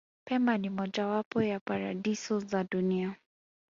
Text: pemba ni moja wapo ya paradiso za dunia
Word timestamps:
pemba 0.25 0.57
ni 0.57 0.69
moja 0.69 1.07
wapo 1.07 1.41
ya 1.43 1.59
paradiso 1.59 2.39
za 2.39 2.63
dunia 2.63 3.15